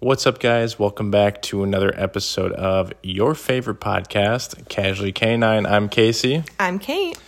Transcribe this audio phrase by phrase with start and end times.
[0.00, 0.78] What's up, guys?
[0.78, 5.66] Welcome back to another episode of your favorite podcast, Casually Canine.
[5.66, 7.18] I'm Casey, I'm Kate.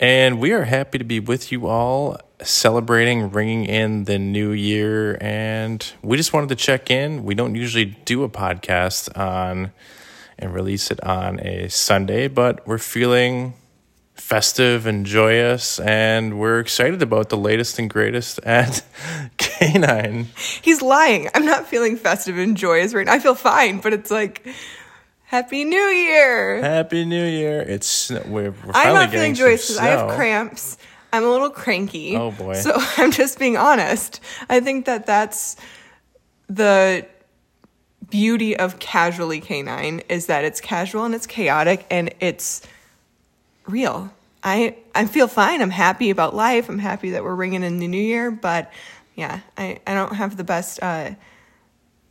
[0.00, 5.18] and we are happy to be with you all celebrating ringing in the new year.
[5.20, 7.24] And we just wanted to check in.
[7.24, 9.72] We don't usually do a podcast on
[10.38, 13.52] and release it on a Sunday, but we're feeling
[14.14, 18.82] festive and joyous, and we're excited about the latest and greatest at
[19.72, 20.28] Canine.
[20.62, 21.28] He's lying.
[21.34, 23.12] I'm not feeling festive and joyous right now.
[23.14, 24.46] I feel fine, but it's like,
[25.24, 26.60] Happy New Year.
[26.62, 27.60] Happy New Year!
[27.60, 30.78] It's we're, we're finally I'm not feeling joyous because I have cramps.
[31.12, 32.16] I'm a little cranky.
[32.16, 32.54] Oh, boy.
[32.54, 34.20] So I'm just being honest.
[34.48, 35.56] I think that that's
[36.48, 37.06] the
[38.10, 42.62] beauty of casually canine is that it's casual and it's chaotic and it's
[43.66, 44.12] real.
[44.42, 45.62] I I feel fine.
[45.62, 46.68] I'm happy about life.
[46.68, 48.70] I'm happy that we're ringing in the new year, but
[49.14, 51.12] yeah, I I don't have the best uh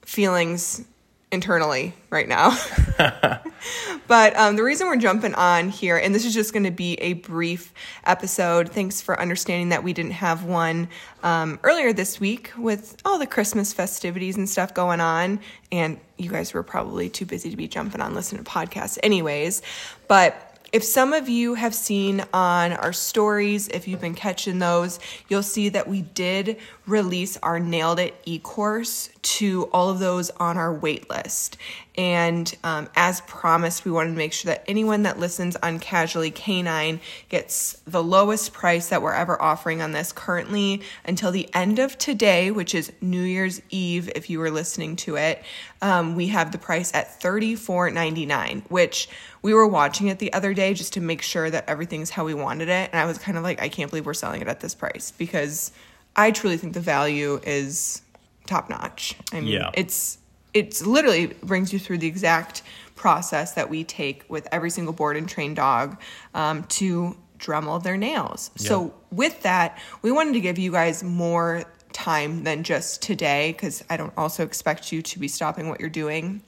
[0.06, 0.84] feelings
[1.32, 2.58] internally right now.
[4.08, 6.94] but um, the reason we're jumping on here, and this is just going to be
[6.96, 7.74] a brief
[8.06, 8.70] episode.
[8.70, 10.88] Thanks for understanding that we didn't have one
[11.24, 15.40] um, earlier this week with all the Christmas festivities and stuff going on.
[15.72, 19.62] And you guys were probably too busy to be jumping on listening to podcasts, anyways.
[20.08, 25.00] But if some of you have seen on our stories, if you've been catching those,
[25.30, 26.58] you'll see that we did
[26.88, 31.58] release our Nailed It e course to all of those on our wait list.
[31.96, 36.32] And um, as promised, we wanted to make sure that anyone that listens on Casually
[36.32, 41.78] Canine gets the lowest price that we're ever offering on this currently until the end
[41.78, 45.44] of today, which is New Year's Eve, if you were listening to it.
[45.84, 49.08] Um, we have the price at $34.99, which
[49.42, 52.34] we were watching it the other day just to make sure that everything's how we
[52.34, 52.90] wanted it.
[52.92, 55.12] And I was kind of like, I can't believe we're selling it at this price
[55.12, 55.72] because
[56.16, 58.02] I truly think the value is
[58.48, 59.16] top notch.
[59.32, 59.70] I mean, Yeah.
[59.74, 60.18] it's
[60.54, 62.62] it's literally brings you through the exact
[62.96, 66.00] process that we take with every single board and trained dog
[66.34, 68.52] um, to Dremel their nails.
[68.56, 73.84] So with that, we wanted to give you guys more time than just today because
[73.90, 76.42] I don't also expect you to be stopping what you're doing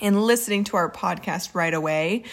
[0.00, 2.24] and listening to our podcast right away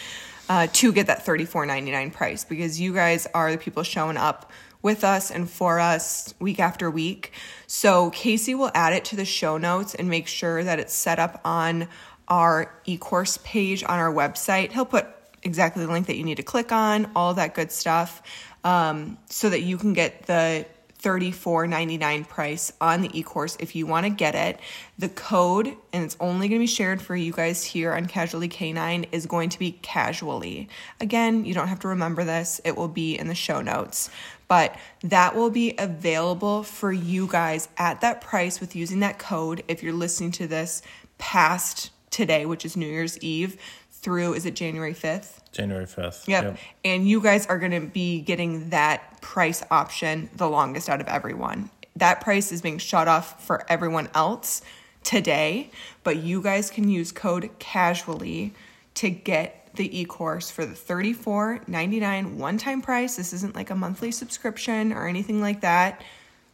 [0.48, 4.50] uh, to get that $34.99 price because you guys are the people showing up
[4.82, 7.32] with us and for us week after week.
[7.66, 11.18] So Casey will add it to the show notes and make sure that it's set
[11.18, 11.88] up on
[12.28, 14.72] our e-course page on our website.
[14.72, 15.06] He'll put
[15.42, 18.22] exactly the link that you need to click on, all that good stuff,
[18.64, 20.66] um, so that you can get the
[21.02, 24.60] $34.99 price on the e-course if you want to get it.
[24.98, 28.48] The code, and it's only going to be shared for you guys here on Casually
[28.48, 30.68] Canine, is going to be casually.
[31.00, 34.10] Again, you don't have to remember this, it will be in the show notes.
[34.48, 39.62] But that will be available for you guys at that price with using that code
[39.68, 40.82] if you're listening to this
[41.18, 43.56] past today, which is New Year's Eve,
[44.00, 45.40] through, is it January 5th?
[45.52, 46.28] January fifth.
[46.28, 46.58] Yep.
[46.84, 51.08] And you guys are going to be getting that price option the longest out of
[51.08, 51.70] everyone.
[51.96, 54.62] That price is being shut off for everyone else
[55.02, 55.70] today,
[56.04, 58.54] but you guys can use code casually
[58.94, 63.16] to get the e-course for the $34.99 one-time price.
[63.16, 66.02] This isn't like a monthly subscription or anything like that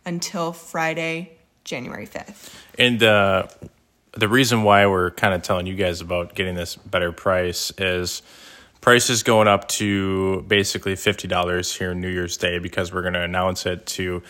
[0.05, 1.33] until Friday,
[1.65, 2.55] January 5th.
[2.79, 3.49] And uh,
[4.17, 8.23] the reason why we're kind of telling you guys about getting this better price is
[8.81, 13.23] price is going up to basically $50 here New Year's Day because we're going to
[13.23, 14.23] announce it to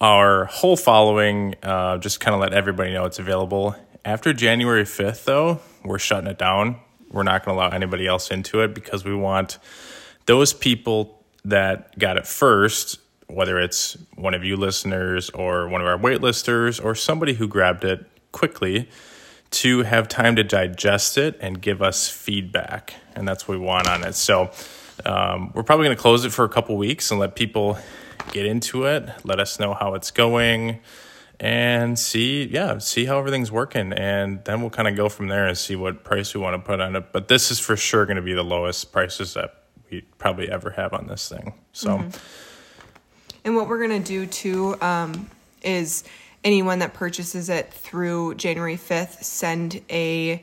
[0.00, 3.74] our whole following, uh, just kind of let everybody know it's available.
[4.04, 6.76] After January 5th, though, we're shutting it down.
[7.10, 9.58] We're not going to allow anybody else into it because we want
[10.26, 12.98] those people that got it first,
[13.28, 17.84] whether it's one of you listeners or one of our waitlisters or somebody who grabbed
[17.84, 18.88] it quickly,
[19.56, 22.94] to have time to digest it and give us feedback.
[23.14, 24.14] And that's what we want on it.
[24.14, 24.50] So
[25.04, 27.78] um, we're probably going to close it for a couple weeks and let people
[28.32, 30.80] get into it, let us know how it's going.
[31.38, 35.46] And see, yeah, see how everything's working, and then we'll kind of go from there
[35.46, 37.12] and see what price we want to put on it.
[37.12, 40.70] But this is for sure going to be the lowest prices that we probably ever
[40.70, 41.52] have on this thing.
[41.72, 42.02] So,
[43.44, 45.28] And what we're gonna do too um,
[45.62, 46.04] is
[46.46, 50.40] anyone that purchases it through January fifth send a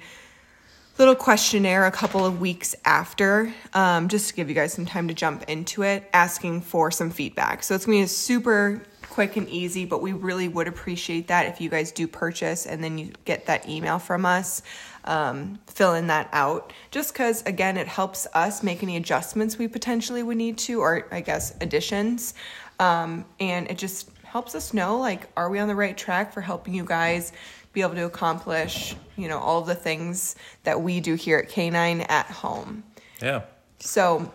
[0.97, 5.07] little questionnaire a couple of weeks after, um, just to give you guys some time
[5.07, 7.63] to jump into it, asking for some feedback.
[7.63, 11.61] So it's gonna be super quick and easy, but we really would appreciate that if
[11.61, 14.61] you guys do purchase and then you get that email from us,
[15.05, 16.73] um, filling that out.
[16.91, 21.07] Just because, again, it helps us make any adjustments we potentially would need to, or
[21.11, 22.33] I guess additions.
[22.79, 26.41] Um, and it just helps us know like, are we on the right track for
[26.41, 27.31] helping you guys
[27.71, 32.09] be able to accomplish, you know, all the things that we do here at K9
[32.09, 32.83] at home.
[33.21, 33.43] Yeah.
[33.77, 34.33] So,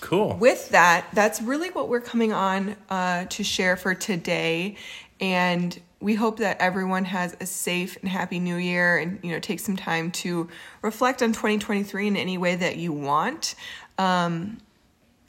[0.00, 0.36] Cool.
[0.38, 4.74] with that, that's really what we're coming on uh, to share for today.
[5.20, 9.38] And we hope that everyone has a safe and happy new year and, you know,
[9.38, 10.48] take some time to
[10.82, 13.54] reflect on 2023 in any way that you want.
[13.98, 14.58] Um,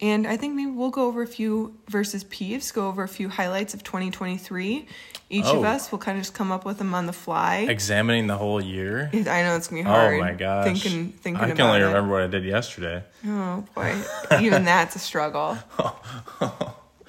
[0.04, 3.30] and I think maybe we'll go over a few versus peeves, go over a few
[3.30, 4.86] highlights of 2023.
[5.30, 5.64] Each of Oh.
[5.64, 7.66] us will kind of just come up with them on the fly.
[7.70, 9.10] Examining the whole year.
[9.14, 10.16] I know it's gonna be hard.
[10.16, 10.66] Oh my gosh.
[10.66, 11.86] Thinking, thinking I can only it.
[11.86, 13.02] remember what I did yesterday.
[13.26, 13.96] Oh boy,
[14.42, 15.58] even that's a struggle.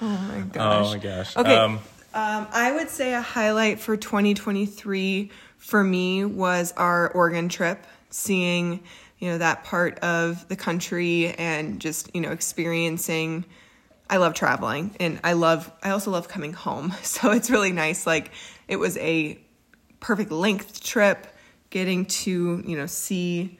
[0.01, 0.85] Oh my gosh.
[0.87, 1.37] Oh my gosh.
[1.37, 1.55] Okay.
[1.55, 1.79] Um,
[2.13, 8.81] Um, I would say a highlight for 2023 for me was our Oregon trip, seeing
[9.19, 13.45] you know that part of the country and just you know experiencing.
[14.07, 16.93] I love traveling and I love I also love coming home.
[17.03, 18.05] So it's really nice.
[18.05, 18.31] Like
[18.67, 19.39] it was a
[19.99, 21.27] perfect length trip,
[21.69, 23.57] getting to you know see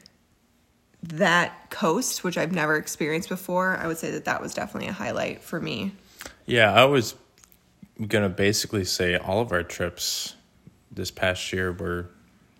[1.03, 3.77] that coast, which I've never experienced before.
[3.77, 5.93] I would say that that was definitely a highlight for me.
[6.45, 7.15] yeah, I was
[8.07, 10.35] gonna basically say all of our trips
[10.91, 12.09] this past year were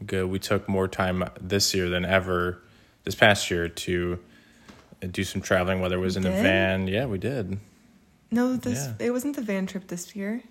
[0.06, 0.28] good.
[0.28, 2.62] We took more time this year than ever
[3.06, 4.20] this past year to
[5.02, 6.88] uh, do some traveling, whether it was in a van.
[6.88, 7.58] Yeah, we did.
[8.32, 9.08] No, this Yeah.
[9.08, 10.42] it wasn't the van trip this year.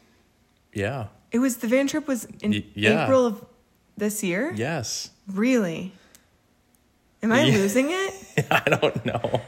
[0.73, 1.09] Yeah.
[1.33, 3.05] It was the van trip was in Y- yeah.
[3.05, 3.45] April of
[3.97, 4.53] this year.
[4.55, 5.11] Yes.
[5.31, 5.93] Really?
[7.23, 7.55] Am I Yeah.
[7.59, 8.47] losing it?
[8.51, 9.41] I don't know.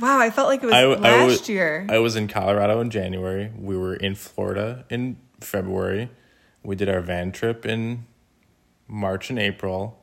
[0.00, 1.86] Wow, I felt like it was I, last I was, year.
[1.90, 3.52] I was in Colorado in January.
[3.56, 6.08] We were in Florida in February.
[6.62, 8.06] We did our van trip in
[8.88, 9.99] March and April.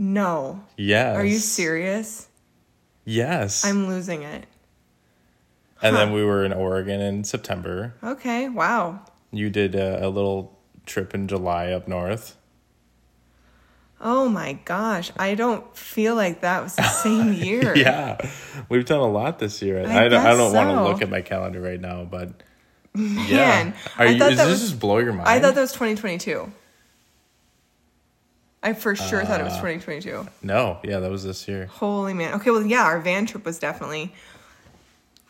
[0.00, 0.64] No.
[0.76, 1.16] Yes.
[1.16, 2.26] Are you serious?
[3.04, 3.64] Yes.
[3.64, 4.46] I'm losing it.
[5.82, 7.94] and then we were in Oregon in September.
[8.02, 9.00] Okay, wow.
[9.30, 12.36] You did a, a little trip in July up north.
[14.00, 17.76] Oh my gosh, I don't feel like that was the same year.
[17.76, 18.16] Yeah,
[18.70, 19.80] we've done a lot this year.
[19.86, 22.42] I I, don't, I don't want to look at my calendar right now, but
[22.94, 23.72] Man, yeah.
[23.98, 25.28] Are I you, thought that this was just blow your mind?
[25.28, 26.50] I thought that was 2022.
[28.62, 30.26] I for sure thought it Uh, was 2022.
[30.42, 31.66] no, yeah, that was this year.
[31.66, 32.34] Holy man.
[32.34, 34.12] Okay, well yeah, our van trip was definitely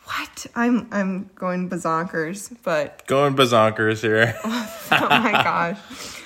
[0.05, 0.45] what?
[0.55, 4.35] I'm I'm going bazonkers, but Going bazonkers here.
[4.43, 5.77] oh my gosh.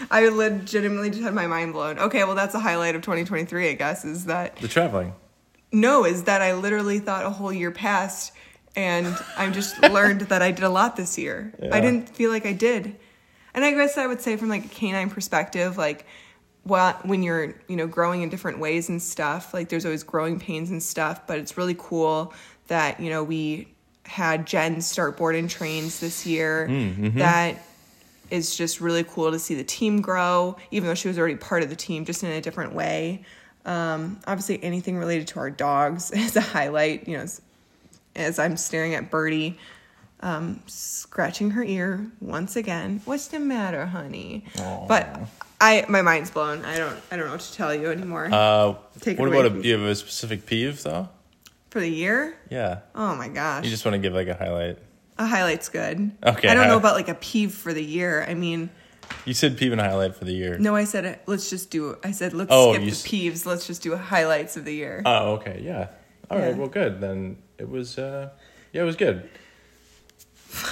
[0.10, 2.00] I legitimately just had my mind blown.
[2.00, 5.14] Okay, well that's a highlight of 2023, I guess, is that the traveling.
[5.72, 8.32] no, is that I literally thought a whole year passed
[8.76, 11.54] and I just learned that I did a lot this year.
[11.72, 12.96] I didn't feel like I did.
[13.54, 16.06] And I guess I would say from like a canine perspective, like
[17.06, 20.72] when you're, you know, growing in different ways and stuff, like there's always growing pains
[20.72, 22.34] and stuff, but it's really cool
[22.68, 23.68] that, you know, we
[24.06, 26.68] had Jen start board and trains this year.
[27.20, 27.64] That
[28.32, 31.62] is just really cool to see the team grow, even though she was already part
[31.62, 33.24] of the team, just in a different way.
[33.66, 37.08] Um, obviously, anything related to our dogs is a highlight.
[37.08, 37.42] You know, as,
[38.16, 39.60] as I'm staring at Birdie,
[40.22, 43.02] um, scratching her ear once again.
[43.06, 44.46] What's the matter, honey?
[44.88, 45.20] But
[45.62, 46.66] I, my mind's blown.
[46.66, 48.30] I don't, I don't know what to tell you anymore.
[48.32, 51.10] Uh, Take what about a, do you have a specific peeve though?
[51.70, 54.78] For the year, Yeah, oh my gosh, you just want to give like a highlight.
[55.18, 56.12] a highlight's good.
[56.26, 58.24] Okay, I don't know about like a peeve for the year.
[58.28, 58.70] I mean.
[59.26, 60.58] You said peeve and highlight for the year.
[60.58, 61.98] No, I said let's just do.
[62.04, 63.46] I said let's Oh, skip the s- peeves.
[63.46, 65.02] Let's just do highlights of the year.
[65.06, 65.90] Oh, okay, yeah.
[66.32, 66.56] All right, Yeah.
[66.56, 67.00] well, good.
[67.02, 68.30] Then it was, uh,
[68.74, 69.30] yeah, it was good.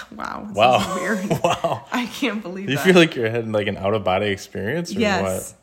[0.15, 0.47] wow.
[0.53, 0.95] Wow.
[0.95, 1.29] weird.
[1.43, 1.85] wow.
[1.91, 2.85] I can't believe Do you that.
[2.85, 5.21] feel like you're having like an out of body experience or yes.
[5.21, 5.59] what?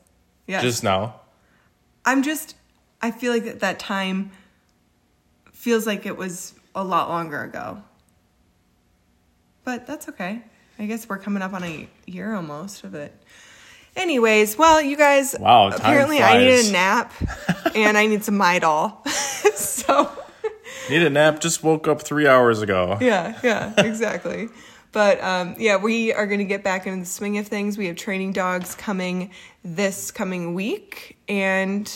[0.47, 0.63] Yes.
[0.63, 1.21] Just now?
[2.05, 2.57] I'm just.
[3.03, 4.31] I feel like that, that time
[5.53, 7.83] feels like it was a lot longer ago.
[9.65, 10.43] But that's okay.
[10.79, 13.15] I guess we're coming up on a year almost of it.
[13.97, 15.37] Anyways, well, you guys.
[15.39, 17.13] Wow, Apparently, I need a nap,
[17.75, 19.07] and I need some Midol.
[19.55, 20.11] so.
[20.91, 22.99] Need a nap, just woke up three hours ago.
[23.01, 24.49] yeah, yeah, exactly.
[24.93, 27.79] But um, yeah, we are going to get back into the swing of things.
[27.79, 29.31] We have training dogs coming
[29.63, 31.89] this coming week, and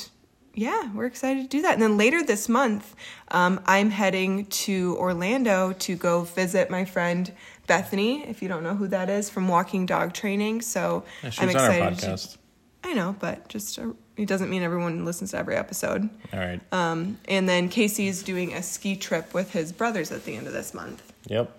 [0.54, 1.74] yeah, we're excited to do that.
[1.74, 2.94] And then later this month,
[3.32, 7.32] um, I'm heading to Orlando to go visit my friend
[7.66, 8.22] Bethany.
[8.28, 11.56] If you don't know who that is, from Walking Dog Training, so Yeah, I'm was
[11.56, 12.38] on our excited.
[12.84, 16.08] I know, but just uh, it doesn't mean everyone listens to every episode.
[16.32, 16.60] All right.
[16.70, 20.52] Um, and then Casey's doing a ski trip with his brothers at the end of
[20.52, 21.12] this month.
[21.26, 21.50] Yep.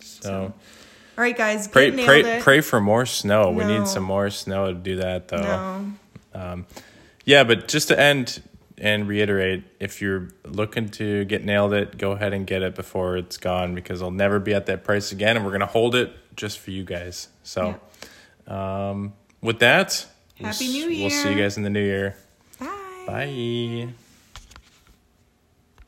[0.00, 0.52] So, All
[1.22, 2.42] right, guys, pray, pray, it.
[2.42, 3.50] pray for more snow.
[3.50, 5.84] We need some more snow to do that, though.
[6.34, 6.64] No,
[7.24, 8.42] Yeah, but just to end
[8.78, 13.16] and reiterate, if you're looking to get nailed it, go ahead and get it before
[13.16, 16.12] it's gone because it'll never be at that price again, and we're gonna hold it
[16.36, 17.28] just for you guys.
[17.42, 17.78] So,
[18.46, 19.12] um,
[19.42, 20.06] with that,
[20.46, 21.08] Happy New Year.
[21.08, 22.16] We'll see you guys in the new year.
[22.58, 23.04] Bye.
[23.06, 23.88] Bye.